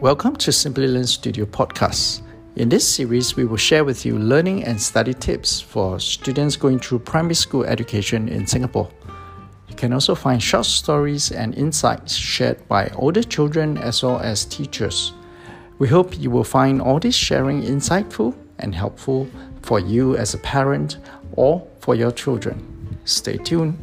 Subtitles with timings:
[0.00, 2.22] Welcome to Simply Learn Studio podcast.
[2.56, 6.78] In this series, we will share with you learning and study tips for students going
[6.78, 8.88] through primary school education in Singapore.
[9.68, 14.46] You can also find short stories and insights shared by older children as well as
[14.46, 15.12] teachers.
[15.78, 19.28] We hope you will find all this sharing insightful and helpful
[19.60, 20.96] for you as a parent
[21.32, 22.98] or for your children.
[23.04, 23.76] Stay tuned.